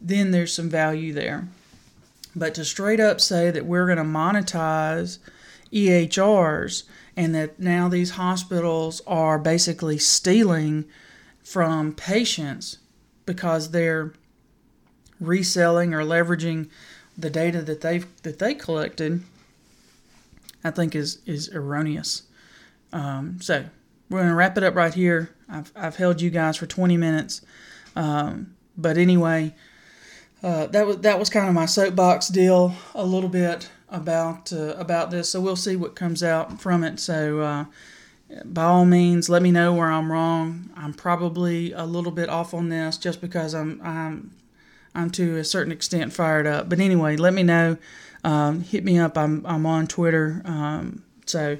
then 0.00 0.32
there's 0.32 0.52
some 0.52 0.68
value 0.68 1.14
there. 1.14 1.48
But 2.36 2.54
to 2.54 2.64
straight 2.64 3.00
up 3.00 3.22
say 3.22 3.50
that 3.50 3.64
we're 3.64 3.86
going 3.86 3.98
to 3.98 4.04
monetize 4.04 5.18
EHRs 5.72 6.82
and 7.16 7.34
that 7.34 7.58
now 7.58 7.88
these 7.88 8.12
hospitals 8.12 9.00
are 9.06 9.38
basically 9.38 9.96
stealing 9.96 10.84
from 11.42 11.94
patients 11.94 12.78
because 13.24 13.70
they're 13.70 14.12
reselling 15.20 15.94
or 15.94 16.02
leveraging 16.02 16.68
the 17.16 17.30
data 17.30 17.62
that 17.62 17.80
they've 17.80 18.06
that 18.22 18.38
they 18.38 18.54
collected, 18.54 19.22
I 20.64 20.70
think 20.70 20.94
is 20.94 21.18
is 21.26 21.48
erroneous. 21.50 22.22
Um, 22.92 23.38
so 23.40 23.64
we're 24.12 24.18
going 24.18 24.28
to 24.28 24.34
wrap 24.34 24.58
it 24.58 24.64
up 24.64 24.74
right 24.74 24.92
here. 24.92 25.30
I've, 25.48 25.72
I've 25.74 25.96
held 25.96 26.20
you 26.20 26.28
guys 26.28 26.58
for 26.58 26.66
20 26.66 26.98
minutes. 26.98 27.40
Um, 27.96 28.54
but 28.76 28.98
anyway, 28.98 29.54
uh, 30.42 30.66
that 30.66 30.86
was 30.86 30.98
that 30.98 31.18
was 31.18 31.30
kind 31.30 31.48
of 31.48 31.54
my 31.54 31.66
soapbox 31.66 32.28
deal 32.28 32.74
a 32.94 33.04
little 33.04 33.28
bit 33.28 33.70
about 33.88 34.52
uh, 34.52 34.74
about 34.76 35.10
this. 35.10 35.28
So 35.28 35.40
we'll 35.40 35.56
see 35.56 35.76
what 35.76 35.94
comes 35.94 36.22
out 36.22 36.60
from 36.60 36.84
it. 36.84 36.98
So 37.00 37.40
uh, 37.40 37.64
by 38.44 38.64
all 38.64 38.84
means, 38.84 39.28
let 39.28 39.42
me 39.42 39.50
know 39.50 39.72
where 39.74 39.90
I'm 39.90 40.10
wrong. 40.10 40.70
I'm 40.76 40.94
probably 40.94 41.72
a 41.72 41.84
little 41.84 42.12
bit 42.12 42.28
off 42.28 42.54
on 42.54 42.70
this 42.70 42.96
just 42.96 43.20
because 43.20 43.54
I'm 43.54 43.80
I'm 43.82 44.32
I'm 44.94 45.10
to 45.10 45.38
a 45.38 45.44
certain 45.44 45.72
extent 45.72 46.12
fired 46.12 46.46
up. 46.46 46.68
But 46.68 46.80
anyway, 46.80 47.16
let 47.16 47.32
me 47.32 47.42
know. 47.42 47.76
Um, 48.24 48.62
hit 48.62 48.84
me 48.84 48.98
up. 48.98 49.16
I'm 49.18 49.44
I'm 49.46 49.66
on 49.66 49.86
Twitter. 49.86 50.42
Um, 50.44 51.04
so 51.26 51.58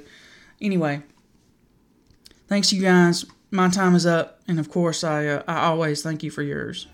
anyway, 0.61 1.01
thanks 2.47 2.71
you 2.71 2.81
guys. 2.81 3.25
My 3.51 3.69
time 3.69 3.95
is 3.95 4.05
up, 4.05 4.39
and 4.47 4.59
of 4.59 4.69
course, 4.69 5.03
I 5.03 5.27
uh, 5.27 5.43
I 5.47 5.65
always 5.65 6.01
thank 6.01 6.23
you 6.23 6.31
for 6.31 6.41
yours. 6.41 6.87